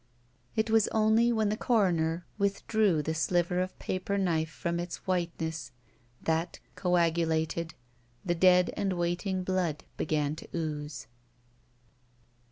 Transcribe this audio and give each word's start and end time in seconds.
It 0.55 0.71
was 0.71 0.87
only 0.87 1.31
when 1.31 1.49
the 1.49 1.55
coroner 1.55 2.25
withdrew 2.39 3.03
the 3.03 3.13
sliver 3.13 3.59
of 3.59 3.77
paper 3.77 4.17
knife 4.17 4.49
from 4.49 4.79
its 4.79 5.05
whiteness, 5.05 5.71
that, 6.23 6.57
coagulated, 6.73 7.75
the 8.25 8.33
dead 8.33 8.73
and 8.75 8.93
waiting 8.93 9.43
blood 9.43 9.83
began 9.97 10.35
to 10.37 10.47
ooze. 10.55 11.05